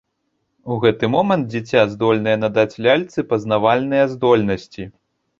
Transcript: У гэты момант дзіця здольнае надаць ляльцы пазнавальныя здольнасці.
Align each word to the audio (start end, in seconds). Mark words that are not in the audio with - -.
У 0.75 0.75
гэты 0.85 1.05
момант 1.15 1.43
дзіця 1.55 1.83
здольнае 1.91 2.33
надаць 2.43 2.79
ляльцы 2.85 3.19
пазнавальныя 3.33 4.05
здольнасці. 4.15 4.83